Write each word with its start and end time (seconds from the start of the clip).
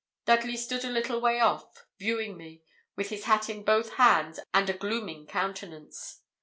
Dudley 0.25 0.57
stood 0.57 0.83
a 0.83 0.89
little 0.89 1.21
way 1.21 1.39
off, 1.39 1.85
viewing 1.99 2.35
me, 2.35 2.63
with 2.95 3.09
his 3.09 3.25
hat 3.25 3.51
in 3.51 3.63
both 3.63 3.93
hands 3.97 4.39
and 4.51 4.67
a 4.67 4.73
'glooming' 4.73 5.27
countenance. 5.27 6.21